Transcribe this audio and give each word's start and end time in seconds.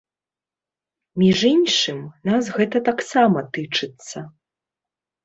Між 1.23 1.43
іншым, 1.55 1.99
нас 2.29 2.43
гэта 2.55 2.81
таксама 2.89 3.39
тычыцца. 3.59 4.25